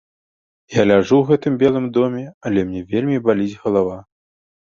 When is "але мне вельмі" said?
2.49-3.17